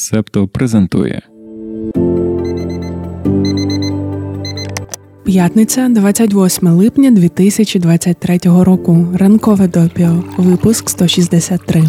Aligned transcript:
Септо 0.00 0.48
презентує. 0.48 1.22
П'ятниця 5.24 5.88
28 5.88 6.68
липня 6.68 7.10
2023 7.10 8.38
року. 8.44 9.06
Ранкове 9.14 9.68
допіо. 9.68 10.24
Випуск 10.38 10.90
163. 10.90 11.84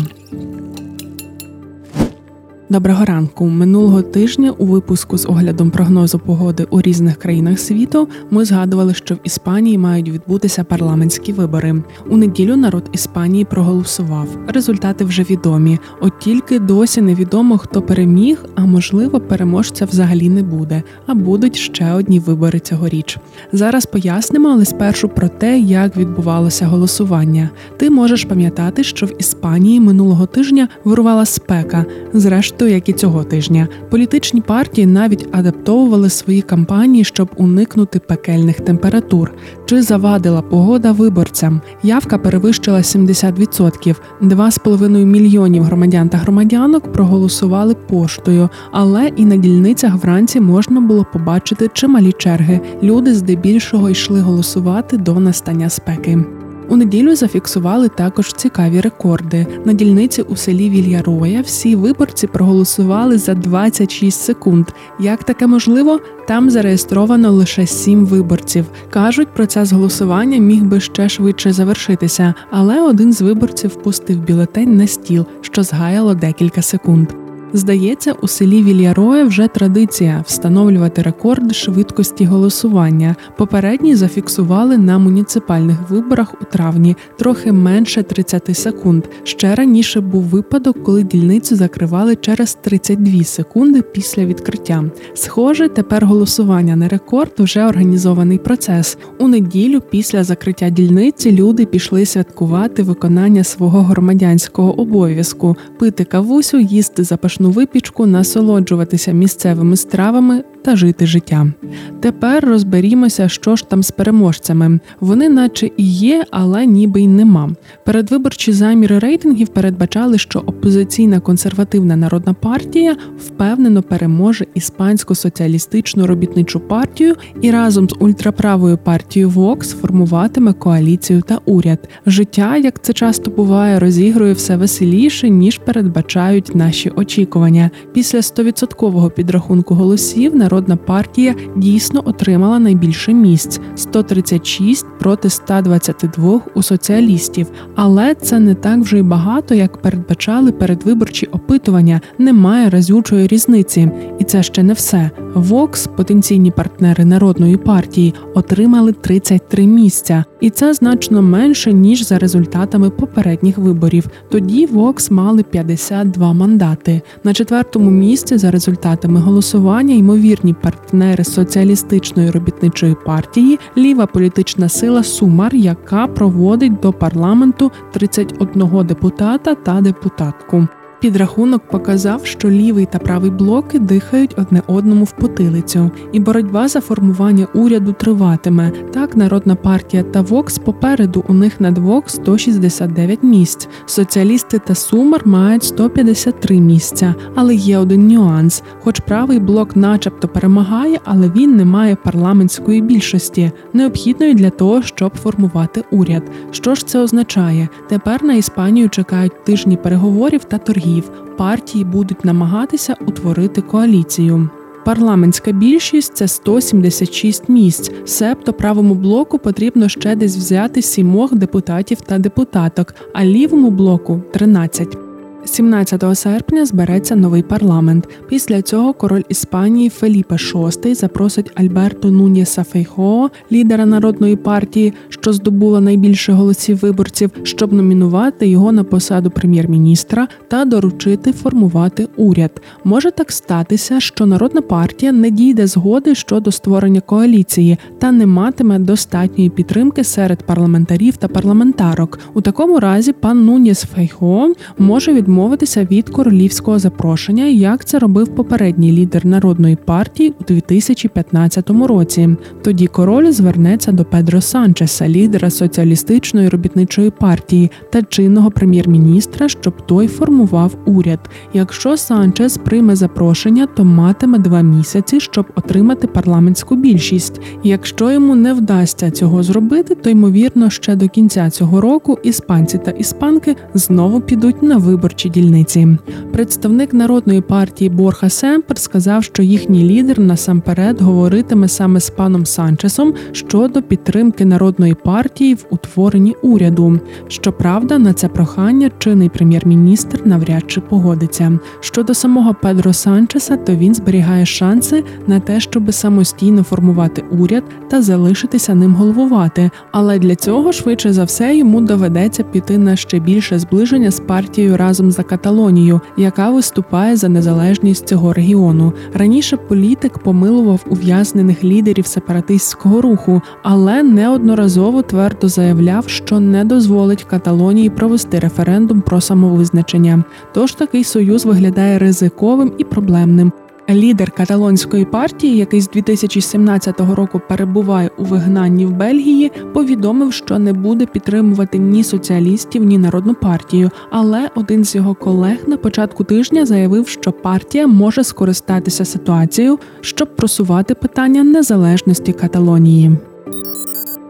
Доброго 2.71 3.05
ранку. 3.05 3.45
Минулого 3.45 4.01
тижня 4.01 4.51
у 4.51 4.65
випуску 4.65 5.17
з 5.17 5.25
оглядом 5.25 5.71
прогнозу 5.71 6.19
погоди 6.19 6.67
у 6.69 6.81
різних 6.81 7.17
країнах 7.17 7.59
світу 7.59 8.07
ми 8.29 8.45
згадували, 8.45 8.93
що 8.93 9.15
в 9.15 9.17
Іспанії 9.23 9.77
мають 9.77 10.09
відбутися 10.09 10.63
парламентські 10.63 11.33
вибори. 11.33 11.83
У 12.09 12.17
неділю 12.17 12.55
народ 12.55 12.89
Іспанії 12.91 13.45
проголосував. 13.45 14.27
Результати 14.47 15.03
вже 15.03 15.23
відомі. 15.23 15.79
От 16.01 16.19
тільки 16.19 16.59
досі 16.59 17.01
невідомо, 17.01 17.57
хто 17.57 17.81
переміг, 17.81 18.45
а 18.55 18.65
можливо, 18.65 19.19
переможця 19.19 19.85
взагалі 19.85 20.29
не 20.29 20.43
буде. 20.43 20.83
А 21.05 21.13
будуть 21.13 21.55
ще 21.55 21.93
одні 21.93 22.19
вибори 22.19 22.59
цьогоріч. 22.59 23.17
Зараз 23.51 23.85
пояснимо, 23.85 24.49
але 24.49 24.65
спершу 24.65 25.09
про 25.09 25.27
те, 25.27 25.59
як 25.59 25.97
відбувалося 25.97 26.67
голосування. 26.67 27.49
Ти 27.77 27.89
можеш 27.89 28.25
пам'ятати, 28.25 28.83
що 28.83 29.05
в 29.05 29.21
Іспанії 29.21 29.79
минулого 29.79 30.25
тижня 30.25 30.67
вирувала 30.83 31.25
спека. 31.25 31.85
Зрештою 32.13 32.60
то 32.61 32.67
як 32.67 32.89
і 32.89 32.93
цього 32.93 33.23
тижня, 33.23 33.67
політичні 33.89 34.41
партії 34.41 34.87
навіть 34.87 35.27
адаптовували 35.31 36.09
свої 36.09 36.41
кампанії, 36.41 37.03
щоб 37.03 37.29
уникнути 37.35 37.99
пекельних 37.99 38.59
температур. 38.59 39.33
Чи 39.65 39.81
завадила 39.81 40.41
погода 40.41 40.91
виборцям? 40.91 41.61
Явка 41.83 42.17
перевищила 42.17 42.77
70%. 42.77 43.95
2,5 44.21 45.05
мільйонів 45.05 45.63
громадян 45.63 46.09
та 46.09 46.17
громадянок 46.17 46.93
проголосували 46.93 47.75
поштою, 47.75 48.49
але 48.71 49.11
і 49.15 49.25
на 49.25 49.35
дільницях 49.37 49.95
вранці 49.95 50.39
можна 50.39 50.81
було 50.81 51.05
побачити 51.13 51.69
чималі 51.73 52.11
черги. 52.11 52.59
Люди 52.83 53.13
здебільшого 53.13 53.89
йшли 53.89 54.21
голосувати 54.21 54.97
до 54.97 55.19
настання 55.19 55.69
спеки. 55.69 56.40
У 56.71 56.75
неділю 56.75 57.15
зафіксували 57.15 57.89
також 57.89 58.33
цікаві 58.33 58.81
рекорди. 58.81 59.47
На 59.65 59.73
дільниці 59.73 60.21
у 60.21 60.35
селі 60.35 60.69
Вільяроя 60.69 61.41
всі 61.41 61.75
виборці 61.75 62.27
проголосували 62.27 63.17
за 63.17 63.33
26 63.33 64.21
секунд. 64.21 64.67
Як 64.99 65.23
таке 65.23 65.47
можливо? 65.47 65.99
Там 66.27 66.49
зареєстровано 66.49 67.31
лише 67.31 67.67
сім 67.67 68.05
виборців. 68.05 68.65
Кажуть, 68.89 69.27
процес 69.33 69.71
голосування 69.71 70.37
міг 70.37 70.63
би 70.63 70.79
ще 70.79 71.09
швидше 71.09 71.53
завершитися, 71.53 72.33
але 72.51 72.81
один 72.81 73.13
з 73.13 73.21
виборців 73.21 73.75
пустив 73.75 74.27
бюлетень 74.27 74.77
на 74.77 74.87
стіл, 74.87 75.25
що 75.41 75.63
згаяло 75.63 76.13
декілька 76.13 76.61
секунд. 76.61 77.20
Здається, 77.53 78.13
у 78.21 78.27
селі 78.27 78.63
Вільяроє 78.63 79.23
вже 79.23 79.47
традиція 79.47 80.23
встановлювати 80.27 81.01
рекорд 81.01 81.55
швидкості 81.55 82.25
голосування. 82.25 83.15
Попередні 83.37 83.95
зафіксували 83.95 84.77
на 84.77 84.97
муніципальних 84.97 85.77
виборах 85.89 86.33
у 86.41 86.45
травні 86.45 86.95
трохи 87.19 87.51
менше 87.51 88.03
30 88.03 88.57
секунд. 88.57 89.03
Ще 89.23 89.55
раніше 89.55 90.01
був 90.01 90.23
випадок, 90.23 90.83
коли 90.83 91.03
дільницю 91.03 91.55
закривали 91.55 92.15
через 92.15 92.57
32 92.61 93.23
секунди 93.23 93.81
після 93.81 94.25
відкриття. 94.25 94.83
Схоже, 95.13 95.69
тепер 95.69 96.05
голосування 96.05 96.75
на 96.75 96.87
рекорд 96.87 97.33
вже 97.37 97.65
організований 97.65 98.37
процес. 98.37 98.97
У 99.19 99.27
неділю 99.27 99.81
після 99.89 100.23
закриття 100.23 100.69
дільниці 100.69 101.31
люди 101.31 101.65
пішли 101.65 102.05
святкувати 102.05 102.83
виконання 102.83 103.43
свого 103.43 103.81
громадянського 103.81 104.79
обов'язку, 104.81 105.55
пити 105.79 106.03
кавусю, 106.03 106.59
їсти 106.59 107.03
запашну 107.03 107.40
смачну 107.41 107.51
випічку, 107.51 108.05
насолоджуватися 108.05 109.11
місцевими 109.11 109.77
стравами 109.77 110.43
та 110.63 110.75
жити 110.75 111.05
життям. 111.05 111.53
Тепер 111.99 112.45
розберімося, 112.45 113.29
що 113.29 113.55
ж 113.55 113.69
там 113.69 113.83
з 113.83 113.91
переможцями. 113.91 114.79
Вони, 114.99 115.29
наче 115.29 115.69
і 115.77 115.83
є, 115.93 116.25
але 116.31 116.65
ніби 116.65 117.01
й 117.01 117.07
нема. 117.07 117.49
Передвиборчі 117.85 118.51
заміри 118.51 118.99
рейтингів 118.99 119.47
передбачали, 119.47 120.17
що 120.17 120.39
опозиційна 120.39 121.19
консервативна 121.19 121.95
народна 121.95 122.33
партія 122.33 122.97
впевнено 123.19 123.81
переможе 123.81 124.45
іспанську 124.53 125.15
соціалістичну 125.15 126.07
робітничу 126.07 126.59
партію 126.59 127.15
і 127.41 127.51
разом 127.51 127.89
з 127.89 127.95
ультраправою 127.99 128.77
партією 128.77 129.29
Вокс 129.29 129.73
формуватиме 129.73 130.53
коаліцію 130.53 131.21
та 131.21 131.37
уряд. 131.45 131.89
Життя, 132.05 132.57
як 132.57 132.83
це 132.83 132.93
часто 132.93 133.31
буває, 133.31 133.79
розігрує 133.79 134.33
все 134.33 134.57
веселіше 134.57 135.29
ніж 135.29 135.57
передбачають 135.57 136.55
наші 136.55 136.89
очікування. 136.89 137.69
Після 137.93 138.19
100% 138.19 139.11
підрахунку 139.11 139.75
голосів 139.75 140.35
на 140.35 140.49
Народна 140.51 140.75
партія 140.75 141.35
дійсно 141.55 142.01
отримала 142.05 142.59
найбільше 142.59 143.13
місць 143.13 143.59
136 143.75 144.85
проти 144.99 145.29
122 145.29 146.41
у 146.55 146.63
соціалістів. 146.63 147.47
Але 147.75 148.15
це 148.15 148.39
не 148.39 148.55
так 148.55 148.79
вже 148.79 148.97
й 148.99 149.01
багато, 149.01 149.55
як 149.55 149.81
передбачали 149.81 150.51
передвиборчі 150.51 151.25
опитування. 151.25 152.01
Немає 152.17 152.69
разючої 152.69 153.27
різниці, 153.27 153.91
і 154.19 154.23
це 154.23 154.43
ще 154.43 154.63
не 154.63 154.73
все. 154.73 155.11
Вокс, 155.33 155.87
потенційні 155.87 156.51
партнери 156.51 157.05
народної 157.05 157.57
партії, 157.57 158.13
отримали 158.33 158.91
33 158.91 159.67
місця, 159.67 160.25
і 160.41 160.49
це 160.49 160.73
значно 160.73 161.21
менше 161.21 161.73
ніж 161.73 162.07
за 162.07 162.19
результатами 162.19 162.89
попередніх 162.89 163.57
виборів. 163.57 164.07
Тоді 164.29 164.65
Вокс 164.65 165.11
мали 165.11 165.43
52 165.43 166.33
мандати. 166.33 167.01
На 167.23 167.33
четвертому 167.33 167.89
місці 167.91 168.37
за 168.37 168.51
результатами 168.51 169.19
голосування 169.19 169.95
ймовірно 169.95 170.40
ймовірні 170.41 170.53
партнери 170.53 171.23
соціалістичної 171.23 172.31
робітничої 172.31 172.95
партії, 173.05 173.59
ліва 173.77 174.05
політична 174.05 174.69
сила 174.69 175.03
Сумар, 175.03 175.55
яка 175.55 176.07
проводить 176.07 176.79
до 176.79 176.93
парламенту 176.93 177.71
31 177.91 178.85
депутата 178.85 179.55
та 179.55 179.81
депутатку. 179.81 180.67
Підрахунок 181.01 181.61
показав, 181.67 182.25
що 182.25 182.49
лівий 182.49 182.85
та 182.85 182.99
правий 182.99 183.31
блоки 183.31 183.79
дихають 183.79 184.35
одне 184.37 184.61
одному 184.67 185.03
в 185.03 185.11
потилицю, 185.11 185.91
і 186.11 186.19
боротьба 186.19 186.67
за 186.67 186.81
формування 186.81 187.47
уряду 187.53 187.93
триватиме. 187.93 188.71
Так, 188.93 189.17
народна 189.17 189.55
партія 189.55 190.03
та 190.03 190.21
Вокс 190.21 190.57
попереду 190.57 191.25
у 191.27 191.33
них 191.33 191.61
на 191.61 191.71
двох 191.71 192.09
169 192.09 193.23
місць. 193.23 193.67
Соціалісти 193.85 194.59
та 194.59 194.75
Сумар 194.75 195.27
мають 195.27 195.63
153 195.63 196.59
місця. 196.59 197.15
Але 197.35 197.55
є 197.55 197.77
один 197.77 198.07
нюанс: 198.07 198.63
хоч 198.83 198.99
правий 198.99 199.39
блок, 199.39 199.75
начебто, 199.75 200.27
перемагає, 200.27 200.99
але 201.03 201.31
він 201.35 201.55
не 201.55 201.65
має 201.65 201.95
парламентської 201.95 202.81
більшості, 202.81 203.51
необхідної 203.73 204.33
для 204.33 204.49
того, 204.49 204.81
щоб 204.81 205.15
формувати 205.15 205.83
уряд. 205.91 206.23
Що 206.51 206.75
ж 206.75 206.87
це 206.87 206.99
означає? 206.99 207.69
Тепер 207.89 208.23
на 208.23 208.33
Іспанію 208.33 208.89
чекають 208.89 209.43
тижні 209.43 209.77
переговорів 209.77 210.43
та 210.43 210.57
торгів 210.57 210.90
округів 210.91 211.11
партії 211.37 211.83
будуть 211.83 212.25
намагатися 212.25 212.95
утворити 213.07 213.61
коаліцію. 213.61 214.49
Парламентська 214.85 215.51
більшість 215.51 216.13
це 216.13 216.27
176 216.27 217.49
місць. 217.49 217.91
Себто 218.05 218.53
правому 218.53 218.95
блоку 218.95 219.39
потрібно 219.39 219.89
ще 219.89 220.15
десь 220.15 220.37
взяти 220.37 220.81
сімох 220.81 221.33
депутатів 221.33 222.01
та 222.01 222.19
депутаток, 222.19 222.95
а 223.13 223.25
лівому 223.25 223.71
блоку 223.71 224.21
13. 224.33 225.10
17 225.45 226.03
серпня 226.17 226.65
збереться 226.65 227.15
новий 227.15 227.43
парламент. 227.43 228.07
Після 228.29 228.61
цього 228.61 228.93
король 228.93 229.21
Іспанії 229.29 229.89
Феліпе 229.89 230.35
VI 230.35 230.95
запросить 230.95 231.51
Альберто 231.55 232.11
Нунєса 232.11 232.63
Фейхоо, 232.63 233.29
лідера 233.51 233.85
народної 233.85 234.35
партії, 234.35 234.93
що 235.09 235.33
здобула 235.33 235.81
найбільше 235.81 236.33
голосів 236.33 236.77
виборців, 236.77 237.31
щоб 237.43 237.73
номінувати 237.73 238.47
його 238.47 238.71
на 238.71 238.83
посаду 238.83 239.29
прем'єр-міністра 239.29 240.27
та 240.47 240.65
доручити 240.65 241.33
формувати 241.33 242.07
уряд. 242.17 242.61
Може 242.83 243.11
так 243.11 243.31
статися, 243.31 243.99
що 243.99 244.25
народна 244.25 244.61
партія 244.61 245.11
не 245.11 245.29
дійде 245.29 245.67
згоди 245.67 246.15
щодо 246.15 246.51
створення 246.51 247.01
коаліції 247.01 247.77
та 247.99 248.11
не 248.11 248.25
матиме 248.25 248.79
достатньої 248.79 249.49
підтримки 249.49 250.03
серед 250.03 250.43
парламентарів 250.43 251.17
та 251.17 251.27
парламентарок. 251.27 252.19
У 252.33 252.41
такому 252.41 252.79
разі 252.79 253.13
пан 253.13 253.45
Нунєс 253.45 253.81
Фейхоо 253.83 254.53
може 254.77 255.13
від 255.13 255.27
відмовитися 255.31 255.87
від 255.91 256.09
королівського 256.09 256.79
запрошення, 256.79 257.45
як 257.45 257.85
це 257.85 257.99
робив 257.99 258.35
попередній 258.35 258.91
лідер 258.91 259.25
народної 259.25 259.75
партії 259.75 260.33
у 260.41 260.43
2015 260.43 261.69
році. 261.69 262.29
Тоді 262.63 262.87
король 262.87 263.31
звернеться 263.31 263.91
до 263.91 264.05
Педро 264.05 264.41
Санчеса, 264.41 265.09
лідера 265.09 265.49
соціалістичної 265.49 266.49
робітничої 266.49 267.09
партії 267.09 267.71
та 267.91 268.01
чинного 268.01 268.51
прем'єр-міністра, 268.51 269.49
щоб 269.49 269.85
той 269.85 270.07
формував 270.07 270.77
уряд. 270.85 271.19
Якщо 271.53 271.97
Санчес 271.97 272.57
прийме 272.57 272.95
запрошення, 272.95 273.67
то 273.75 273.83
матиме 273.83 274.39
два 274.39 274.61
місяці, 274.61 275.19
щоб 275.19 275.45
отримати 275.55 276.07
парламентську 276.07 276.75
більшість. 276.75 277.41
Якщо 277.63 278.11
йому 278.11 278.35
не 278.35 278.53
вдасться 278.53 279.11
цього 279.11 279.43
зробити, 279.43 279.95
то 279.95 280.09
ймовірно 280.09 280.69
ще 280.69 280.95
до 280.95 281.07
кінця 281.07 281.49
цього 281.49 281.81
року 281.81 282.17
іспанці 282.23 282.77
та 282.77 282.91
іспанки 282.91 283.55
знову 283.73 284.21
підуть 284.21 284.63
на 284.63 284.77
виборчі 284.77 285.20
виборчі 285.21 285.29
дільниці. 285.29 285.97
Представник 286.33 286.93
народної 286.93 287.41
партії 287.41 287.89
Борха 287.89 288.29
Семпер 288.29 288.77
сказав, 288.77 289.23
що 289.23 289.43
їхній 289.43 289.83
лідер 289.83 290.19
насамперед 290.19 291.01
говоритиме 291.01 291.67
саме 291.67 291.99
з 291.99 292.09
паном 292.09 292.45
Санчесом 292.45 293.13
щодо 293.31 293.81
підтримки 293.81 294.45
народної 294.45 294.93
партії 294.93 295.53
в 295.53 295.65
утворенні 295.69 296.35
уряду. 296.41 296.99
Щоправда, 297.27 297.97
на 297.97 298.13
це 298.13 298.27
прохання 298.27 298.91
чинний 298.99 299.29
прем'єр-міністр 299.29 300.21
навряд 300.25 300.63
чи 300.67 300.81
погодиться. 300.81 301.59
Щодо 301.79 302.13
самого 302.13 302.55
Педро 302.61 302.93
Санчеса, 302.93 303.57
то 303.57 303.75
він 303.75 303.95
зберігає 303.95 304.45
шанси 304.45 305.03
на 305.27 305.39
те, 305.39 305.59
щоб 305.59 305.93
самостійно 305.93 306.63
формувати 306.63 307.23
уряд 307.31 307.63
та 307.89 308.01
залишитися 308.01 308.75
ним 308.75 308.95
головувати. 308.95 309.71
Але 309.91 310.19
для 310.19 310.35
цього 310.35 310.71
швидше 310.71 311.13
за 311.13 311.23
все 311.23 311.57
йому 311.57 311.81
доведеться 311.81 312.43
піти 312.43 312.77
на 312.77 312.95
ще 312.95 313.19
більше 313.19 313.59
зближення 313.59 314.11
з 314.11 314.19
партією 314.19 314.77
разом 314.77 315.10
за 315.11 315.23
Каталонію, 315.23 316.01
яка 316.17 316.49
виступає 316.49 317.15
за 317.15 317.29
незалежність 317.29 318.07
цього 318.07 318.33
регіону. 318.33 318.93
Раніше 319.13 319.57
політик 319.57 320.19
помилував 320.19 320.85
ув'язнених 320.89 321.63
лідерів 321.63 322.07
сепаратистського 322.07 323.01
руху, 323.01 323.41
але 323.63 324.03
неодноразово 324.03 325.01
твердо 325.01 325.47
заявляв, 325.47 326.09
що 326.09 326.39
не 326.39 326.65
дозволить 326.65 327.23
Каталонії 327.23 327.89
провести 327.89 328.39
референдум 328.39 329.01
про 329.01 329.21
самовизначення. 329.21 330.23
Тож 330.53 330.73
такий 330.73 331.03
союз 331.03 331.45
виглядає 331.45 331.99
ризиковим 331.99 332.73
і 332.77 332.83
проблемним. 332.83 333.51
Лідер 333.93 334.31
каталонської 334.31 335.05
партії, 335.05 335.57
який 335.57 335.81
з 335.81 335.89
2017 335.89 336.99
року 336.99 337.41
перебуває 337.49 338.09
у 338.17 338.23
вигнанні 338.23 338.85
в 338.85 338.91
Бельгії, 338.91 339.51
повідомив, 339.73 340.33
що 340.33 340.59
не 340.59 340.73
буде 340.73 341.05
підтримувати 341.05 341.77
ні 341.77 342.03
соціалістів, 342.03 342.83
ні 342.83 342.97
народну 342.97 343.33
партію. 343.33 343.89
Але 344.09 344.49
один 344.55 344.85
з 344.85 344.95
його 344.95 345.15
колег 345.15 345.57
на 345.67 345.77
початку 345.77 346.23
тижня 346.23 346.65
заявив, 346.65 347.07
що 347.07 347.31
партія 347.31 347.87
може 347.87 348.23
скористатися 348.23 349.05
ситуацією, 349.05 349.79
щоб 350.01 350.35
просувати 350.35 350.95
питання 350.95 351.43
незалежності 351.43 352.33
Каталонії. 352.33 353.17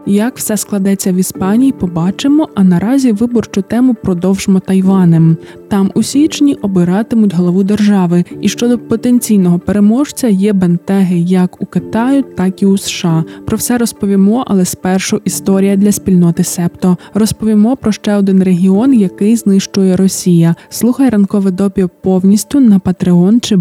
Як 0.06 0.36
все 0.36 0.56
складеться 0.56 1.12
в 1.12 1.16
Іспанії, 1.16 1.72
побачимо. 1.72 2.48
А 2.54 2.64
наразі 2.64 3.12
виборчу 3.12 3.62
тему 3.62 3.94
продовжимо 4.02 4.60
Тайванем. 4.60 5.36
Там 5.68 5.90
у 5.94 6.02
січні 6.02 6.54
обиратимуть 6.54 7.34
голову 7.34 7.62
держави, 7.64 8.24
і 8.40 8.48
щодо 8.48 8.78
потенційного 8.78 9.58
переможця 9.58 10.28
є 10.28 10.52
бентеги 10.52 11.18
як 11.18 11.62
у 11.62 11.66
Китаю, 11.66 12.22
так 12.22 12.62
і 12.62 12.66
у 12.66 12.78
США. 12.78 13.24
Про 13.46 13.56
все 13.56 13.78
розповімо, 13.78 14.44
але 14.46 14.64
спершу 14.64 15.20
історія 15.24 15.76
для 15.76 15.92
спільноти 15.92 16.44
Септо. 16.44 16.96
Розповімо 17.14 17.76
про 17.76 17.92
ще 17.92 18.16
один 18.16 18.42
регіон, 18.42 18.94
який 18.94 19.36
знищує 19.36 19.96
Росія. 19.96 20.54
Слухай 20.68 21.10
ранкове 21.10 21.50
допіо 21.50 21.90
повністю 22.02 22.60
на 22.60 22.78
Patreon 22.78 23.40
чи 23.40 23.58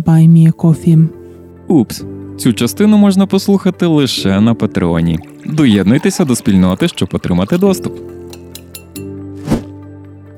Кофі. 0.51 0.97
Упс. 1.67 2.03
Цю 2.41 2.53
частину 2.53 2.97
можна 2.97 3.27
послухати 3.27 3.85
лише 3.85 4.41
на 4.41 4.53
Патреоні. 4.53 5.19
Доєднуйтеся 5.45 6.25
до 6.25 6.35
спільноти, 6.35 6.87
щоб 6.87 7.09
отримати 7.11 7.57
доступ. 7.57 8.10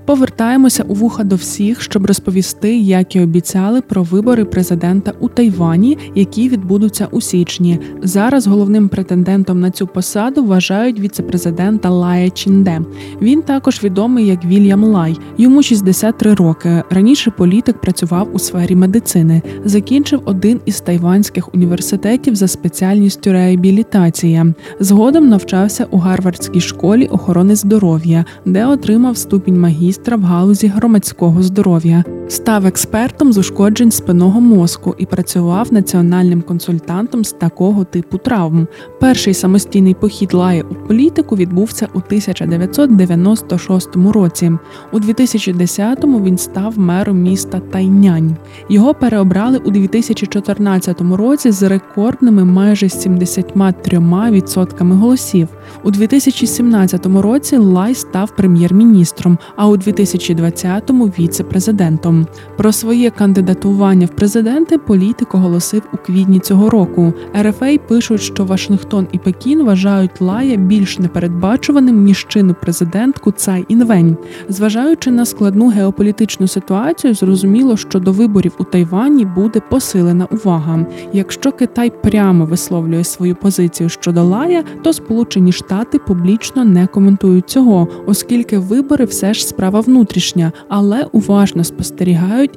Повертаємося 0.06 0.84
у 0.88 0.94
вуха 0.94 1.24
до 1.24 1.36
всіх, 1.36 1.82
щоб 1.82 2.06
розповісти, 2.06 2.78
як 2.78 3.16
і 3.16 3.22
обіцяли 3.22 3.82
про 3.82 4.04
вибори 4.04 4.46
президента 4.46 5.14
у 5.20 5.28
Тайвані, 5.28 5.98
які 6.16 6.50
відбудуться 6.50 7.08
у 7.12 7.22
січні. 7.22 7.80
Зараз 8.04 8.48
головним 8.48 8.90
претендентом 8.90 9.60
на 9.60 9.72
цю 9.72 9.88
посаду 9.88 10.44
вважають 10.44 11.00
віцепрезидента 11.00 11.90
Лая 11.90 12.30
Чінде. 12.30 12.82
Він 13.22 13.42
також 13.42 13.84
відомий 13.84 14.28
як 14.28 14.46
Вільям 14.46 14.84
Лай. 14.84 15.18
Йому 15.38 15.64
63 15.64 16.34
роки. 16.34 16.84
Раніше 16.90 17.32
політик 17.32 17.82
працював 17.82 18.30
у 18.34 18.40
сфері 18.40 18.76
медицини, 18.76 19.42
закінчив 19.66 20.22
один 20.26 20.60
із 20.66 20.82
тайванських 20.82 21.54
університетів 21.54 22.36
за 22.36 22.48
спеціальністю 22.48 23.32
реабілітація. 23.32 24.54
Згодом 24.80 25.30
навчався 25.30 25.86
у 25.92 25.98
Гарвардській 25.98 26.62
школі 26.62 27.06
охорони 27.06 27.56
здоров'я, 27.56 28.26
де 28.46 28.66
отримав 28.66 29.18
ступінь 29.18 29.60
магістра 29.60 29.93
міністра 29.94 30.18
в 30.18 30.22
галузі 30.22 30.68
громадського 30.68 31.44
здоров'я, 31.44 32.04
став 32.28 32.66
експертом 32.66 33.34
з 33.34 33.38
ушкоджень 33.38 33.92
спинного 33.92 34.42
мозку 34.42 34.96
і 34.98 35.06
працював 35.06 35.74
національним 35.74 36.42
консультантом 36.42 37.24
з 37.24 37.32
такого 37.32 37.84
типу 37.84 38.18
травм. 38.18 38.68
Перший 39.00 39.34
самостійний 39.34 39.94
похід 39.94 40.34
Лає 40.34 40.64
у 40.64 40.88
політику 40.88 41.36
відбувся 41.36 41.88
у 41.94 41.98
1996 41.98 43.96
році. 43.96 44.52
У 44.92 45.00
2010-му 45.00 46.24
він 46.24 46.38
став 46.38 46.80
мером 46.80 47.22
міста 47.22 47.60
Тайнянь. 47.60 48.36
Його 48.70 48.94
переобрали 48.94 49.58
у 49.58 49.72
2014 49.72 51.02
році 51.02 51.52
з 51.52 51.64
рекордними 51.64 52.46
майже 52.46 52.86
73% 52.86 54.94
голосів. 54.94 55.48
У 55.84 55.92
2017 55.92 57.06
році 57.06 57.58
Лай 57.58 57.96
став 57.96 58.36
прем'єр-міністром. 58.36 59.38
а 59.56 59.68
у 59.68 59.78
2020-му 59.78 61.06
віце-президентом. 61.06 62.13
Про 62.58 62.72
своє 62.72 63.10
кандидатування 63.10 64.06
в 64.06 64.10
президенти 64.10 64.78
політик 64.78 65.36
оголосив 65.36 65.82
у 65.94 65.98
квітні 65.98 66.40
цього 66.40 66.70
року. 66.70 67.14
РФА 67.42 67.78
пишуть, 67.88 68.22
що 68.22 68.46
Вашингтон 68.46 69.08
і 69.12 69.18
Пекін 69.18 69.64
вважають 69.64 70.22
Лая 70.22 70.56
більш 70.56 71.00
непередбачуваним 71.00 72.04
ніж 72.04 72.26
чину 72.28 72.56
президентку 72.62 73.32
Цай 73.32 73.66
Інвень. 73.68 74.18
Зважаючи 74.50 75.12
на 75.12 75.26
складну 75.26 75.70
геополітичну 75.70 76.48
ситуацію, 76.48 77.14
зрозуміло, 77.14 77.78
що 77.78 78.00
до 78.00 78.12
виборів 78.12 78.52
у 78.58 78.64
Тайвані 78.64 79.26
буде 79.26 79.62
посилена 79.70 80.28
увага. 80.32 80.86
Якщо 81.14 81.52
Китай 81.52 81.92
прямо 82.04 82.46
висловлює 82.46 83.04
свою 83.04 83.36
позицію 83.36 83.90
щодо 83.90 84.24
Лая, 84.24 84.64
то 84.84 84.94
Сполучені 84.94 85.52
Штати 85.52 86.00
публічно 86.00 86.66
не 86.66 86.88
коментують 86.88 87.50
цього, 87.50 87.88
оскільки 88.06 88.58
вибори 88.58 89.06
все 89.06 89.34
ж 89.34 89.48
справа 89.48 89.80
внутрішня, 89.80 90.52
але 90.68 91.08
уважно 91.12 91.64
спостерігають 91.64 92.03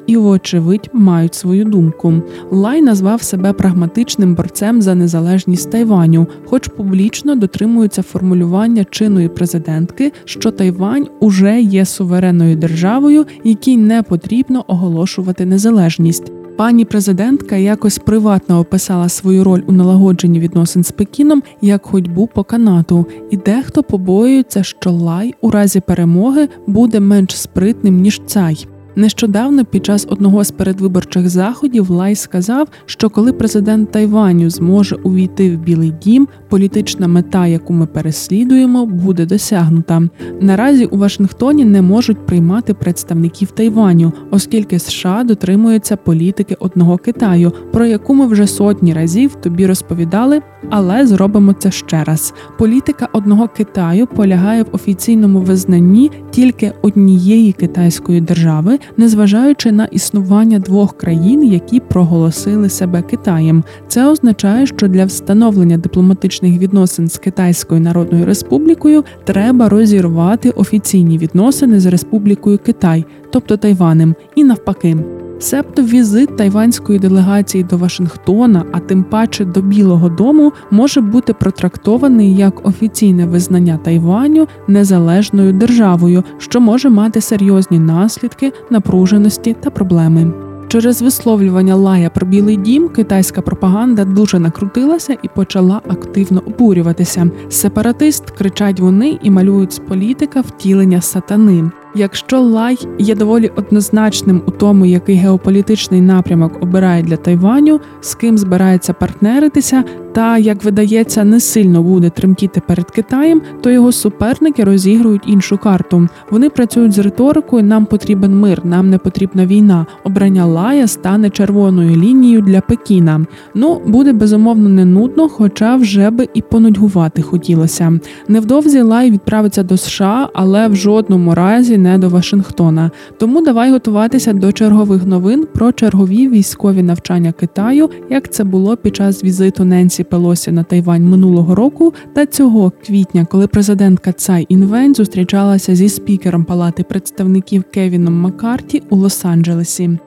і, 0.06 0.16
вочевидь, 0.16 0.90
мають 0.92 1.34
свою 1.34 1.64
думку. 1.64 2.14
Лай 2.50 2.82
назвав 2.82 3.22
себе 3.22 3.52
прагматичним 3.52 4.34
борцем 4.34 4.82
за 4.82 4.94
незалежність 4.94 5.70
Тайваню, 5.70 6.26
хоч 6.44 6.68
публічно 6.68 7.36
дотримується 7.36 8.02
формулювання 8.02 8.84
чинної 8.84 9.28
президентки, 9.28 10.12
що 10.24 10.50
Тайвань 10.50 11.06
уже 11.20 11.60
є 11.60 11.84
суверенною 11.84 12.56
державою, 12.56 13.26
якій 13.44 13.76
не 13.76 14.02
потрібно 14.02 14.64
оголошувати 14.68 15.46
незалежність. 15.46 16.32
Пані 16.56 16.84
президентка 16.84 17.56
якось 17.56 17.98
приватно 17.98 18.60
описала 18.60 19.08
свою 19.08 19.44
роль 19.44 19.62
у 19.66 19.72
налагодженні 19.72 20.40
відносин 20.40 20.84
з 20.84 20.90
Пекіном 20.90 21.42
як 21.60 21.86
ходьбу 21.86 22.28
по 22.34 22.44
канату, 22.44 23.06
і 23.30 23.36
дехто 23.36 23.82
побоюється, 23.82 24.62
що 24.62 24.90
лай 24.90 25.34
у 25.40 25.50
разі 25.50 25.80
перемоги 25.80 26.48
буде 26.66 27.00
менш 27.00 27.36
спритним 27.36 28.00
ніж 28.00 28.20
цай. 28.26 28.66
Нещодавно 28.98 29.64
під 29.64 29.86
час 29.86 30.06
одного 30.10 30.44
з 30.44 30.50
передвиборчих 30.50 31.28
заходів 31.28 31.90
Лай 31.90 32.14
сказав, 32.14 32.68
що 32.86 33.10
коли 33.10 33.32
президент 33.32 33.90
Тайваню 33.90 34.50
зможе 34.50 34.96
увійти 34.96 35.56
в 35.56 35.58
Білий 35.58 35.92
Дім, 36.02 36.28
політична 36.48 37.08
мета, 37.08 37.46
яку 37.46 37.72
ми 37.72 37.86
переслідуємо, 37.86 38.86
буде 38.86 39.26
досягнута. 39.26 40.02
Наразі 40.40 40.84
у 40.84 40.98
Вашингтоні 40.98 41.64
не 41.64 41.82
можуть 41.82 42.26
приймати 42.26 42.74
представників 42.74 43.50
Тайваню, 43.50 44.12
оскільки 44.30 44.78
США 44.78 45.24
дотримуються 45.24 45.96
політики 45.96 46.56
одного 46.60 46.98
Китаю, 46.98 47.52
про 47.72 47.86
яку 47.86 48.14
ми 48.14 48.26
вже 48.26 48.46
сотні 48.46 48.92
разів 48.92 49.34
тобі 49.34 49.66
розповідали, 49.66 50.40
але 50.70 51.06
зробимо 51.06 51.52
це 51.52 51.70
ще 51.70 52.04
раз. 52.04 52.34
Політика 52.58 53.08
одного 53.12 53.48
Китаю 53.48 54.06
полягає 54.06 54.62
в 54.62 54.66
офіційному 54.72 55.40
визнанні 55.40 56.10
тільки 56.30 56.72
однієї 56.82 57.52
китайської 57.52 58.20
держави 58.20 58.78
незважаючи 58.96 59.72
на 59.72 59.84
існування 59.84 60.58
двох 60.58 60.96
країн, 60.96 61.44
які 61.44 61.80
проголосили 61.80 62.68
себе 62.68 63.02
Китаєм. 63.02 63.64
Це 63.88 64.06
означає, 64.06 64.66
що 64.66 64.88
для 64.88 65.04
встановлення 65.04 65.78
дипломатичних 65.78 66.58
відносин 66.58 67.08
з 67.08 67.18
Китайською 67.18 67.80
Народною 67.80 68.26
Республікою 68.26 69.04
треба 69.24 69.68
розірвати 69.68 70.50
офіційні 70.50 71.18
відносини 71.18 71.80
з 71.80 71.86
Республікою 71.86 72.58
Китай, 72.58 73.04
тобто 73.30 73.56
Тайванем, 73.56 74.14
і 74.34 74.44
навпаки. 74.44 74.96
Себто 75.38 75.82
візит 75.82 76.36
тайванської 76.36 76.98
делегації 76.98 77.64
до 77.64 77.76
Вашингтона, 77.76 78.64
а 78.72 78.80
тим 78.80 79.04
паче 79.04 79.44
до 79.44 79.62
Білого 79.62 80.08
Дому, 80.08 80.52
може 80.70 81.00
бути 81.00 81.32
протрактований 81.32 82.36
як 82.36 82.66
офіційне 82.66 83.26
визнання 83.26 83.78
Тайваню 83.84 84.46
незалежною 84.68 85.52
державою, 85.52 86.24
що 86.38 86.60
може 86.60 86.90
мати 86.90 87.20
серйозні 87.20 87.78
наслідки 87.78 88.52
напруженості 88.70 89.56
та 89.60 89.70
проблеми. 89.70 90.32
Через 90.68 91.02
висловлювання 91.02 91.74
лая 91.74 92.10
про 92.10 92.26
білий 92.26 92.56
дім 92.56 92.88
китайська 92.88 93.42
пропаганда 93.42 94.04
дуже 94.04 94.38
накрутилася 94.38 95.16
і 95.22 95.28
почала 95.28 95.80
активно 95.88 96.42
обурюватися. 96.46 97.30
Сепаратист 97.48 98.30
кричать 98.30 98.80
вони 98.80 99.18
і 99.22 99.30
малюють 99.30 99.72
з 99.72 99.78
політика 99.78 100.40
втілення 100.40 101.00
сатани. 101.00 101.70
Якщо 101.96 102.40
Лай 102.40 102.78
є 102.98 103.14
доволі 103.14 103.52
однозначним 103.56 104.42
у 104.46 104.50
тому, 104.50 104.86
який 104.86 105.16
геополітичний 105.16 106.00
напрямок 106.00 106.62
обирає 106.62 107.02
для 107.02 107.16
Тайваню, 107.16 107.80
з 108.00 108.14
ким 108.14 108.38
збирається 108.38 108.92
партнеритися, 108.92 109.84
та 110.16 110.38
як 110.38 110.64
видається, 110.64 111.24
не 111.24 111.40
сильно 111.40 111.82
буде 111.82 112.10
тремтіти 112.10 112.62
перед 112.66 112.90
Китаєм, 112.90 113.42
то 113.60 113.70
його 113.70 113.92
суперники 113.92 114.64
розігрують 114.64 115.22
іншу 115.26 115.58
карту. 115.58 116.08
Вони 116.30 116.50
працюють 116.50 116.92
з 116.92 116.98
риторикою 116.98 117.62
Нам 117.62 117.86
потрібен 117.86 118.40
мир, 118.40 118.60
нам 118.64 118.90
не 118.90 118.98
потрібна 118.98 119.46
війна. 119.46 119.86
Обрання 120.04 120.46
Лая 120.46 120.86
стане 120.86 121.30
червоною 121.30 121.96
лінією 121.96 122.40
для 122.40 122.60
Пекіна. 122.60 123.26
Ну 123.54 123.80
буде 123.86 124.12
безумовно 124.12 124.68
не 124.68 124.84
нудно, 124.84 125.28
хоча 125.28 125.76
вже 125.76 126.10
би 126.10 126.28
і 126.34 126.42
понудьгувати 126.42 127.22
хотілося. 127.22 128.00
Невдовзі 128.28 128.80
Лай 128.80 129.10
відправиться 129.10 129.62
до 129.62 129.76
США, 129.76 130.28
але 130.34 130.68
в 130.68 130.76
жодному 130.76 131.34
разі 131.34 131.78
не 131.78 131.98
до 131.98 132.08
Вашингтона. 132.08 132.90
Тому 133.18 133.44
давай 133.44 133.72
готуватися 133.72 134.32
до 134.32 134.52
чергових 134.52 135.06
новин 135.06 135.46
про 135.54 135.72
чергові 135.72 136.28
військові 136.28 136.82
навчання 136.82 137.32
Китаю, 137.32 137.90
як 138.10 138.32
це 138.32 138.44
було 138.44 138.76
під 138.76 138.96
час 138.96 139.24
візиту 139.24 139.64
Ненсі 139.64 140.05
Пелосі 140.08 140.52
на 140.52 140.62
Тайвань 140.62 141.04
минулого 141.04 141.54
року, 141.54 141.94
та 142.12 142.26
цього 142.26 142.72
квітня, 142.86 143.26
коли 143.30 143.46
президентка 143.46 144.12
Цай 144.12 144.46
Інвень 144.48 144.94
зустрічалася 144.94 145.74
зі 145.74 145.88
спікером 145.88 146.44
Палати 146.44 146.82
представників 146.82 147.64
Кевіном 147.70 148.14
Маккарті 148.14 148.82
у 148.90 148.96
Лос-Анджелесі. 148.96 149.98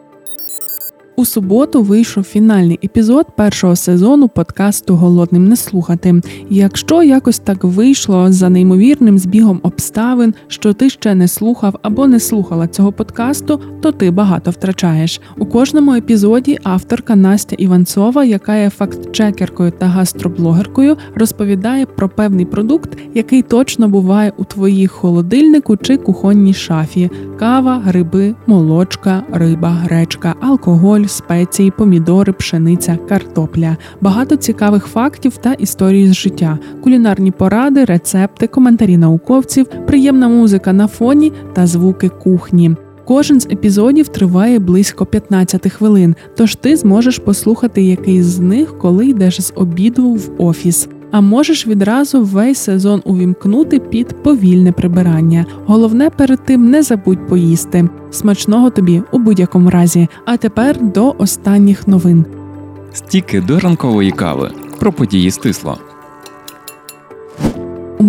У 1.20 1.26
суботу 1.26 1.84
вийшов 1.84 2.24
фінальний 2.24 2.80
епізод 2.84 3.26
першого 3.36 3.76
сезону 3.76 4.28
подкасту 4.28 4.96
Голодним 4.96 5.48
не 5.48 5.56
слухати. 5.56 6.22
Якщо 6.50 7.04
якось 7.04 7.40
так 7.40 7.64
вийшло 7.64 8.32
за 8.32 8.50
неймовірним 8.50 9.20
збігом 9.20 9.60
обставин, 9.64 10.34
що 10.48 10.74
ти 10.74 10.90
ще 10.90 11.16
не 11.16 11.28
слухав 11.28 11.76
або 11.82 12.08
не 12.08 12.20
слухала 12.20 12.68
цього 12.68 12.92
подкасту, 12.92 13.60
то 13.82 13.92
ти 13.92 14.12
багато 14.12 14.52
втрачаєш. 14.52 15.22
У 15.38 15.46
кожному 15.46 15.94
епізоді 15.94 16.58
авторка 16.64 17.16
Настя 17.16 17.56
Іванцова, 17.60 18.24
яка 18.24 18.56
є 18.56 18.70
факт-чекеркою 18.70 19.72
та 19.72 19.86
гастроблогеркою, 19.86 20.98
розповідає 21.16 21.86
про 21.86 22.10
певний 22.10 22.46
продукт, 22.46 22.98
який 23.14 23.42
точно 23.42 23.88
буває 23.90 24.34
у 24.38 24.44
твоїх 24.44 24.92
холодильнику 24.92 25.78
чи 25.78 25.98
кухонній 25.98 26.54
шафі: 26.54 27.12
кава, 27.40 27.82
гриби, 27.86 28.36
молочка, 28.48 29.24
риба, 29.32 29.70
гречка, 29.70 30.36
алкоголь 30.42 31.04
спеції, 31.06 31.72
помідори, 31.72 32.34
пшениця, 32.34 32.98
картопля, 33.10 33.78
багато 34.02 34.36
цікавих 34.36 34.86
фактів 34.86 35.38
та 35.38 35.54
історії 35.54 36.08
з 36.08 36.14
життя, 36.14 36.60
кулінарні 36.84 37.32
поради, 37.32 37.86
рецепти, 37.86 38.48
коментарі 38.48 38.98
науковців, 38.98 39.66
приємна 39.88 40.28
музика 40.28 40.74
на 40.74 40.88
фоні 40.88 41.32
та 41.54 41.68
звуки 41.68 42.10
кухні. 42.10 42.76
Кожен 43.06 43.40
з 43.40 43.46
епізодів 43.46 44.08
триває 44.08 44.60
близько 44.60 45.06
15 45.06 45.72
хвилин, 45.72 46.16
тож 46.38 46.56
ти 46.56 46.76
зможеш 46.76 47.20
послухати 47.20 47.82
якийсь 47.82 48.26
з 48.26 48.40
них, 48.40 48.78
коли 48.78 49.08
йдеш 49.08 49.42
з 49.42 49.54
обіду 49.56 50.14
в 50.14 50.32
офіс. 50.38 50.90
А 51.12 51.22
можеш 51.22 51.68
відразу 51.68 52.24
весь 52.24 52.60
сезон 52.60 53.02
увімкнути 53.06 53.80
під 53.80 54.24
повільне 54.24 54.72
прибирання. 54.72 55.46
Головне 55.66 56.10
перед 56.10 56.46
тим 56.46 56.70
не 56.70 56.84
забудь 56.84 57.28
поїсти. 57.28 57.90
Смачного 58.12 58.70
тобі 58.70 59.04
у 59.12 59.20
будь-якому 59.20 59.70
разі. 59.70 60.08
А 60.26 60.38
тепер 60.38 60.82
до 60.82 61.16
останніх 61.18 61.88
новин. 61.88 62.26
Стіки 62.94 63.42
до 63.42 63.60
ранкової 63.60 64.12
кави 64.12 64.52
про 64.80 64.94
події 64.94 65.32
стисло. 65.32 65.78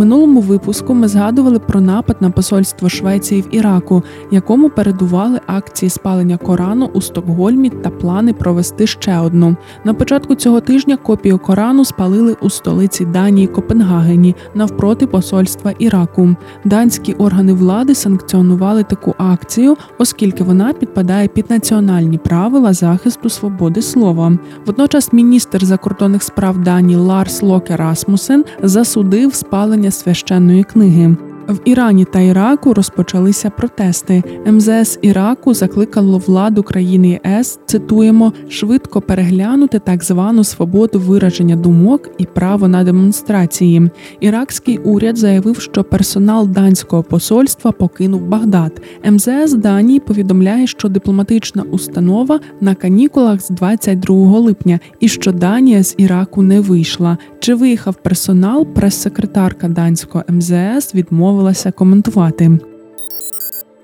Минулому 0.00 0.40
випуску 0.40 0.94
ми 0.94 1.08
згадували 1.08 1.58
про 1.58 1.80
напад 1.80 2.16
на 2.20 2.30
посольство 2.30 2.88
Швеції 2.88 3.40
в 3.42 3.54
Іраку, 3.54 4.02
якому 4.30 4.70
передували 4.70 5.40
акції 5.46 5.90
спалення 5.90 6.36
Корану 6.36 6.90
у 6.94 7.00
Стокгольмі 7.00 7.70
та 7.70 7.90
плани 7.90 8.32
провести 8.32 8.86
ще 8.86 9.18
одну. 9.18 9.56
На 9.84 9.94
початку 9.94 10.34
цього 10.34 10.60
тижня 10.60 10.96
копію 10.96 11.38
Корану 11.38 11.84
спалили 11.84 12.36
у 12.40 12.50
столиці 12.50 13.04
Данії 13.04 13.46
Копенгагені 13.46 14.34
навпроти 14.54 15.06
посольства 15.06 15.72
Іраку. 15.78 16.36
Данські 16.64 17.12
органи 17.12 17.52
влади 17.52 17.94
санкціонували 17.94 18.82
таку 18.82 19.14
акцію, 19.18 19.76
оскільки 19.98 20.44
вона 20.44 20.72
підпадає 20.72 21.28
під 21.28 21.50
національні 21.50 22.18
правила 22.18 22.72
захисту 22.72 23.30
свободи 23.30 23.82
слова. 23.82 24.32
Водночас 24.66 25.12
міністр 25.12 25.64
закордонних 25.64 26.22
справ 26.22 26.58
Данії 26.58 26.98
Ларс 26.98 27.42
Локе 27.42 27.76
Расмусен 27.76 28.44
засудив 28.62 29.34
спалення 29.34 29.89
священної 29.90 30.64
книги. 30.64 31.16
В 31.50 31.60
Ірані 31.64 32.04
та 32.04 32.20
Іраку 32.20 32.74
розпочалися 32.74 33.50
протести. 33.50 34.22
МЗС 34.46 34.98
Іраку 35.02 35.54
закликало 35.54 36.18
владу 36.18 36.62
країни 36.62 37.20
ЄС, 37.24 37.58
цитуємо, 37.66 38.32
швидко 38.48 39.00
переглянути 39.00 39.78
так 39.78 40.04
звану 40.04 40.44
свободу 40.44 41.00
вираження 41.00 41.56
думок 41.56 42.10
і 42.18 42.24
право 42.24 42.68
на 42.68 42.84
демонстрації. 42.84 43.90
Іракський 44.20 44.78
уряд 44.78 45.16
заявив, 45.16 45.60
що 45.60 45.84
персонал 45.84 46.48
данського 46.48 47.02
посольства 47.02 47.72
покинув 47.72 48.20
Багдад. 48.20 48.82
МЗС 49.10 49.52
Данії 49.52 50.00
повідомляє, 50.00 50.66
що 50.66 50.88
дипломатична 50.88 51.62
установа 51.62 52.40
на 52.60 52.74
канікулах 52.74 53.40
з 53.40 53.48
22 53.48 54.38
липня 54.38 54.80
і 55.00 55.08
що 55.08 55.32
Данія 55.32 55.82
з 55.82 55.94
Іраку 55.98 56.42
не 56.42 56.60
вийшла. 56.60 57.18
Чи 57.40 57.54
виїхав 57.54 57.94
персонал? 57.94 58.66
Прес-секретарка 58.66 59.68
данського 59.68 60.24
МЗС 60.28 60.94
відмовила 60.94 61.39
відмовилася 61.40 61.72
коментувати. 61.72 62.69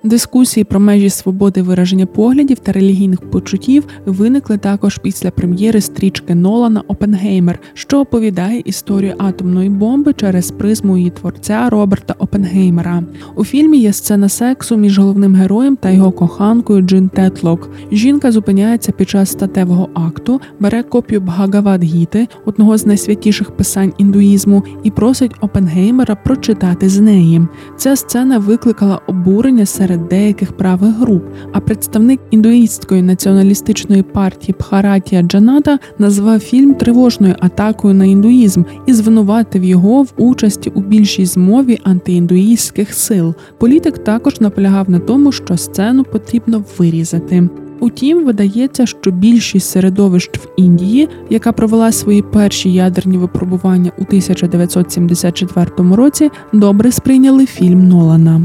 Дискусії 0.04 0.64
про 0.64 0.80
межі 0.80 1.10
свободи 1.10 1.62
вираження 1.62 2.06
поглядів 2.06 2.58
та 2.58 2.72
релігійних 2.72 3.20
почуттів 3.30 3.84
виникли 4.06 4.58
також 4.58 4.98
після 4.98 5.30
прем'єри 5.30 5.80
стрічки 5.80 6.34
Нолана 6.34 6.82
Опенгеймер, 6.88 7.58
що 7.74 8.00
оповідає 8.00 8.62
історію 8.64 9.14
атомної 9.18 9.68
бомби 9.68 10.12
через 10.12 10.50
призму 10.50 10.96
її 10.96 11.10
творця 11.10 11.70
Роберта 11.70 12.14
Опенгеймера. 12.18 13.02
У 13.36 13.44
фільмі 13.44 13.78
є 13.78 13.92
сцена 13.92 14.28
сексу 14.28 14.76
між 14.76 14.98
головним 14.98 15.34
героєм 15.34 15.76
та 15.76 15.90
його 15.90 16.12
коханкою 16.12 16.82
Джин 16.82 17.08
Тетлок. 17.08 17.70
Жінка 17.92 18.32
зупиняється 18.32 18.92
під 18.92 19.08
час 19.08 19.30
статевого 19.30 19.88
акту, 19.94 20.40
бере 20.60 20.82
копію 20.82 21.20
Бхагавад-гіти, 21.20 22.28
одного 22.44 22.78
з 22.78 22.86
найсвятіших 22.86 23.50
писань 23.50 23.92
індуїзму, 23.98 24.62
і 24.82 24.90
просить 24.90 25.34
Опенгеймера 25.40 26.14
прочитати 26.14 26.88
з 26.88 27.00
неї. 27.00 27.42
Ця 27.76 27.96
сцена 27.96 28.38
викликала 28.38 29.00
обурення 29.06 29.66
серед 29.66 29.85
серед 29.86 30.08
деяких 30.08 30.52
правих 30.52 30.96
груп. 30.96 31.24
А 31.52 31.60
представник 31.60 32.20
індуїстської 32.30 33.02
націоналістичної 33.02 34.02
партії 34.02 34.54
Бхаратія 34.58 35.22
Джаната 35.22 35.78
назвав 35.98 36.40
фільм 36.40 36.74
тривожною 36.74 37.34
атакою 37.40 37.94
на 37.94 38.04
індуїзм 38.04 38.62
і 38.86 38.92
звинуватив 38.92 39.64
його 39.64 40.02
в 40.02 40.12
участі 40.16 40.70
у 40.74 40.80
більшій 40.80 41.26
змові 41.26 41.78
антиіндуїстських 41.84 42.94
сил. 42.94 43.34
Політик 43.58 43.98
також 43.98 44.40
наполягав 44.40 44.90
на 44.90 44.98
тому, 44.98 45.32
що 45.32 45.56
сцену 45.56 46.04
потрібно 46.04 46.64
вирізати. 46.78 47.48
Утім, 47.80 48.24
видається, 48.24 48.86
що 48.86 49.10
більшість 49.10 49.70
середовищ 49.70 50.30
в 50.34 50.48
Індії, 50.56 51.08
яка 51.30 51.52
провела 51.52 51.92
свої 51.92 52.22
перші 52.22 52.72
ядерні 52.72 53.18
випробування 53.18 53.92
у 53.98 54.02
1974 54.02 55.70
році, 55.94 56.30
добре 56.52 56.92
сприйняли 56.92 57.46
фільм 57.46 57.88
Нолана. 57.88 58.42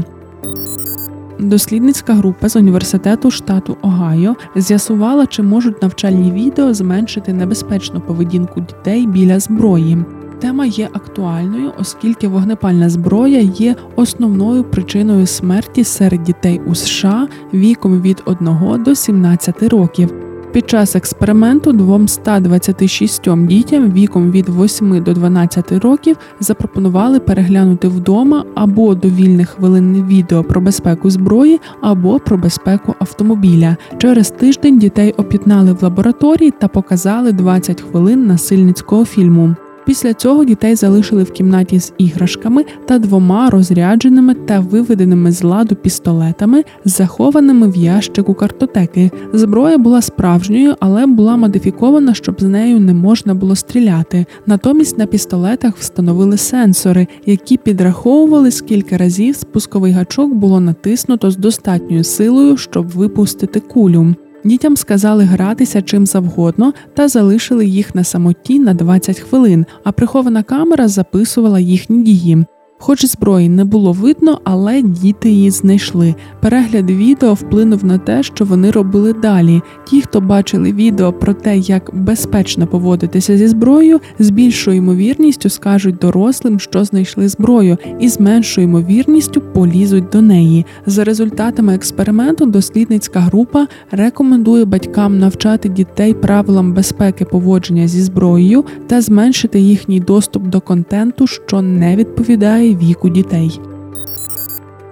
Дослідницька 1.42 2.14
група 2.14 2.48
з 2.48 2.56
університету 2.56 3.30
штату 3.30 3.76
Огайо 3.82 4.36
з'ясувала, 4.56 5.26
чи 5.26 5.42
можуть 5.42 5.82
навчальні 5.82 6.32
відео 6.32 6.74
зменшити 6.74 7.32
небезпечну 7.32 8.00
поведінку 8.00 8.60
дітей 8.60 9.06
біля 9.06 9.40
зброї. 9.40 9.98
Тема 10.40 10.66
є 10.66 10.88
актуальною, 10.92 11.72
оскільки 11.78 12.28
вогнепальна 12.28 12.90
зброя 12.90 13.40
є 13.40 13.76
основною 13.96 14.64
причиною 14.64 15.26
смерті 15.26 15.84
серед 15.84 16.22
дітей 16.22 16.60
у 16.66 16.74
США 16.74 17.28
віком 17.54 18.00
від 18.00 18.22
1 18.24 18.82
до 18.84 18.94
17 18.94 19.62
років. 19.62 20.31
Під 20.52 20.70
час 20.70 20.96
експерименту 20.96 21.72
226 21.72 23.46
дітям 23.46 23.92
віком 23.92 24.30
від 24.30 24.48
8 24.48 25.02
до 25.02 25.12
12 25.12 25.72
років 25.72 26.16
запропонували 26.40 27.20
переглянути 27.20 27.88
вдома 27.88 28.44
або 28.54 28.94
довільних 28.94 29.48
хвилин 29.48 30.06
відео 30.08 30.44
про 30.44 30.60
безпеку 30.60 31.10
зброї, 31.10 31.60
або 31.80 32.18
про 32.18 32.36
безпеку 32.36 32.94
автомобіля. 32.98 33.76
Через 33.98 34.30
тиждень 34.30 34.78
дітей 34.78 35.14
опітнали 35.16 35.72
в 35.72 35.82
лабораторії 35.82 36.50
та 36.50 36.68
показали 36.68 37.32
20 37.32 37.80
хвилин 37.80 38.26
насильницького 38.26 39.04
фільму. 39.04 39.54
Після 39.86 40.14
цього 40.14 40.44
дітей 40.44 40.74
залишили 40.74 41.22
в 41.22 41.30
кімнаті 41.30 41.80
з 41.80 41.92
іграшками 41.98 42.64
та 42.86 42.98
двома 42.98 43.50
розрядженими 43.50 44.34
та 44.34 44.60
виведеними 44.60 45.32
з 45.32 45.42
ладу 45.42 45.74
пістолетами, 45.74 46.64
захованими 46.84 47.68
в 47.68 47.76
ящику 47.76 48.34
картотеки. 48.34 49.10
Зброя 49.32 49.78
була 49.78 50.02
справжньою, 50.02 50.74
але 50.80 51.06
була 51.06 51.36
модифікована, 51.36 52.14
щоб 52.14 52.40
з 52.40 52.44
нею 52.44 52.80
не 52.80 52.94
можна 52.94 53.34
було 53.34 53.56
стріляти. 53.56 54.26
Натомість 54.46 54.98
на 54.98 55.06
пістолетах 55.06 55.76
встановили 55.76 56.36
сенсори, 56.36 57.06
які 57.26 57.56
підраховували 57.56 58.50
скільки 58.50 58.96
разів 58.96 59.36
спусковий 59.36 59.92
гачок 59.92 60.34
було 60.34 60.60
натиснуто 60.60 61.30
з 61.30 61.36
достатньою 61.36 62.04
силою, 62.04 62.56
щоб 62.56 62.88
випустити 62.88 63.60
кулю. 63.60 64.14
Дітям 64.44 64.76
сказали 64.76 65.24
гратися 65.24 65.82
чим 65.82 66.06
завгодно 66.06 66.72
та 66.94 67.08
залишили 67.08 67.66
їх 67.66 67.94
на 67.94 68.04
самоті 68.04 68.58
на 68.58 68.74
20 68.74 69.18
хвилин, 69.18 69.66
а 69.84 69.92
прихована 69.92 70.42
камера 70.42 70.88
записувала 70.88 71.60
їхні 71.60 72.02
дії. 72.02 72.44
Хоч 72.84 73.06
зброї 73.06 73.48
не 73.48 73.64
було 73.64 73.92
видно, 73.92 74.40
але 74.44 74.82
діти 74.82 75.30
її 75.30 75.50
знайшли. 75.50 76.14
Перегляд 76.40 76.90
відео 76.90 77.34
вплинув 77.34 77.84
на 77.84 77.98
те, 77.98 78.22
що 78.22 78.44
вони 78.44 78.70
робили 78.70 79.12
далі. 79.12 79.62
Ті, 79.84 80.02
хто 80.02 80.20
бачили 80.20 80.72
відео 80.72 81.12
про 81.12 81.34
те, 81.34 81.58
як 81.58 81.90
безпечно 81.94 82.66
поводитися 82.66 83.36
зі 83.36 83.48
зброєю, 83.48 84.00
з 84.18 84.30
більшою 84.30 84.76
ймовірністю 84.76 85.48
скажуть 85.48 85.96
дорослим, 85.96 86.60
що 86.60 86.84
знайшли 86.84 87.28
зброю, 87.28 87.78
і 88.00 88.08
з 88.08 88.20
меншою 88.20 88.66
ймовірністю 88.66 89.40
полізуть 89.40 90.08
до 90.12 90.22
неї. 90.22 90.66
За 90.86 91.04
результатами 91.04 91.74
експерименту, 91.74 92.46
дослідницька 92.46 93.20
група 93.20 93.66
рекомендує 93.90 94.64
батькам 94.64 95.18
навчати 95.18 95.68
дітей 95.68 96.14
правилам 96.14 96.72
безпеки 96.74 97.24
поводження 97.24 97.88
зі 97.88 98.02
зброєю 98.02 98.64
та 98.86 99.00
зменшити 99.00 99.60
їхній 99.60 100.00
доступ 100.00 100.42
до 100.42 100.60
контенту, 100.60 101.26
що 101.26 101.62
не 101.62 101.96
відповідає 101.96 102.71
віку 102.76 103.08
дітей. 103.08 103.60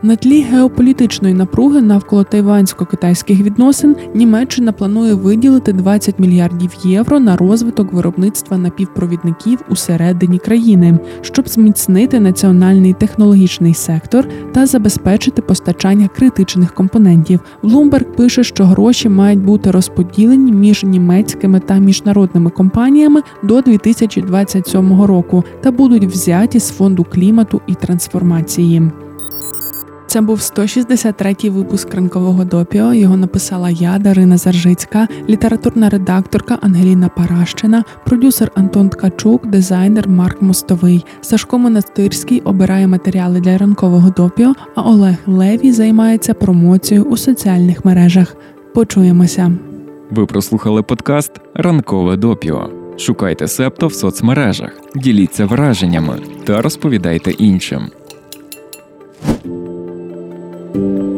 На 0.03 0.17
тлі 0.17 0.43
геополітичної 0.43 1.35
напруги 1.35 1.83
навколо 1.83 2.23
тайвансько-китайських 2.23 3.43
відносин 3.43 3.97
Німеччина 4.15 4.73
планує 4.73 5.15
виділити 5.15 5.73
20 5.73 6.19
мільярдів 6.19 6.71
євро 6.85 7.21
на 7.21 7.37
розвиток 7.37 7.93
виробництва 7.93 8.59
напівпровідників 8.59 9.59
усередині 9.69 10.39
країни, 10.39 10.99
щоб 11.21 11.49
зміцнити 11.49 12.21
національний 12.21 12.93
технологічний 12.93 13.75
сектор 13.75 14.29
та 14.53 14.67
забезпечити 14.67 15.43
постачання 15.43 16.09
критичних 16.09 16.75
компонентів. 16.75 17.41
Bloomberg 17.63 18.05
пише, 18.05 18.45
що 18.45 18.65
гроші 18.65 19.09
мають 19.09 19.41
бути 19.41 19.71
розподілені 19.71 20.53
між 20.53 20.85
німецькими 20.85 21.61
та 21.61 21.75
міжнародними 21.75 22.51
компаніями 22.51 23.23
до 23.43 23.61
2027 23.61 25.03
року 25.03 25.45
та 25.63 25.71
будуть 25.71 26.05
взяті 26.05 26.61
з 26.61 26.71
фонду 26.71 27.05
клімату 27.05 27.61
і 27.67 27.75
трансформації. 27.75 28.83
Це 30.11 30.21
був 30.21 30.39
163-й 30.39 31.51
випуск 31.51 31.95
ранкового 31.95 32.45
допіо. 32.45 32.95
Його 32.95 33.17
написала 33.17 33.71
я, 33.71 33.99
Дарина 33.99 34.37
Заржицька, 34.37 35.09
літературна 35.29 35.89
редакторка 35.89 36.59
Ангеліна 36.61 37.09
Паращина, 37.09 37.85
продюсер 38.05 38.51
Антон 38.55 38.89
Ткачук, 38.89 39.47
дизайнер 39.47 40.09
Марк 40.09 40.43
Мостовий. 40.43 41.05
Сашко 41.21 41.59
Монастирський 41.59 42.41
обирає 42.41 42.87
матеріали 42.87 43.41
для 43.41 43.59
ранкового 43.59 44.11
допіо. 44.11 44.55
А 44.75 44.83
Олег 44.83 45.17
Леві 45.27 45.73
займається 45.73 46.35
промоцією 46.35 47.07
у 47.07 47.17
соціальних 47.17 47.85
мережах. 47.85 48.37
Почуємося. 48.75 49.53
Ви 50.11 50.27
прослухали 50.27 50.83
подкаст 50.83 51.33
Ранкове 51.55 52.17
допіо. 52.17 52.71
Шукайте 52.99 53.49
септо 53.49 53.87
в 53.87 53.95
соцмережах, 53.95 54.71
діліться 54.97 55.47
враженнями 55.47 56.19
та 56.45 56.63
розповідайте 56.63 57.31
іншим. 57.31 57.91
Thank 60.73 61.11